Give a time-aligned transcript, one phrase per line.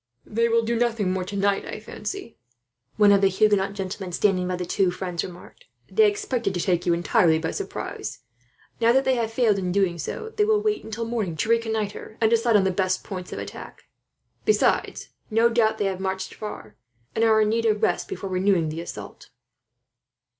[0.25, 2.35] "They will do nothing more tonight, I fancy,"
[2.97, 5.65] one of the Huguenot gentlemen standing by the two friends remarked.
[5.91, 8.21] "They expected to take you entirely by surprise.
[8.79, 12.17] Now that they have failed in doing so, they will wait until morning to reconnoitre,
[12.19, 13.83] and decide on the best points of attack.
[14.43, 16.77] Besides, no doubt they have marched far,
[17.13, 19.29] and are in need of rest before renewing the assault."